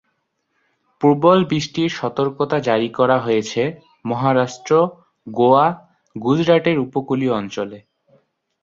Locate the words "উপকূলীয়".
6.79-7.33